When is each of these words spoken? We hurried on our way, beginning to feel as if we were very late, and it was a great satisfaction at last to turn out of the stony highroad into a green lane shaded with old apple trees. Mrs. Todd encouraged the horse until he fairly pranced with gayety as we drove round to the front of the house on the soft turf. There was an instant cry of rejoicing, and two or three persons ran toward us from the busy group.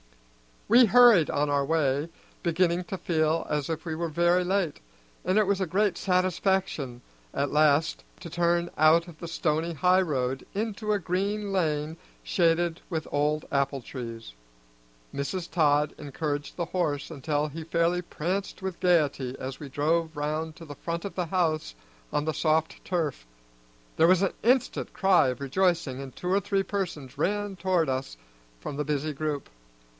We 0.67 0.85
hurried 0.85 1.29
on 1.29 1.49
our 1.49 1.65
way, 1.65 2.09
beginning 2.43 2.85
to 2.85 2.97
feel 2.97 3.45
as 3.49 3.69
if 3.69 3.83
we 3.85 3.93
were 3.93 4.07
very 4.07 4.43
late, 4.43 4.79
and 5.25 5.37
it 5.37 5.45
was 5.45 5.59
a 5.61 5.67
great 5.67 5.95
satisfaction 5.97 7.01
at 7.33 7.51
last 7.51 8.03
to 8.21 8.29
turn 8.29 8.71
out 8.77 9.07
of 9.07 9.19
the 9.19 9.27
stony 9.27 9.73
highroad 9.73 10.43
into 10.55 10.93
a 10.93 10.97
green 10.97 11.51
lane 11.51 11.97
shaded 12.23 12.81
with 12.89 13.05
old 13.11 13.45
apple 13.51 13.81
trees. 13.81 14.33
Mrs. 15.13 15.51
Todd 15.51 15.93
encouraged 15.99 16.55
the 16.55 16.65
horse 16.73 17.11
until 17.11 17.49
he 17.49 17.63
fairly 17.65 18.01
pranced 18.01 18.61
with 18.63 18.79
gayety 18.79 19.35
as 19.37 19.59
we 19.59 19.69
drove 19.69 20.15
round 20.17 20.55
to 20.55 20.65
the 20.65 20.73
front 20.73 21.05
of 21.05 21.13
the 21.15 21.27
house 21.27 21.75
on 22.13 22.25
the 22.25 22.33
soft 22.33 22.83
turf. 22.85 23.27
There 23.97 24.07
was 24.07 24.21
an 24.23 24.33
instant 24.41 24.93
cry 24.93 25.27
of 25.27 25.41
rejoicing, 25.41 26.01
and 26.01 26.15
two 26.15 26.29
or 26.31 26.39
three 26.39 26.63
persons 26.63 27.17
ran 27.19 27.55
toward 27.57 27.87
us 27.89 28.17
from 28.61 28.77
the 28.77 28.85
busy 28.85 29.13
group. 29.13 29.49